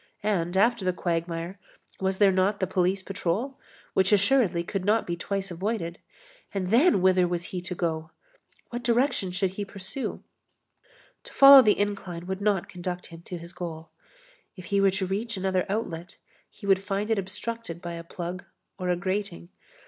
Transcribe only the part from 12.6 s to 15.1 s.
conduct him to his goal. If he were to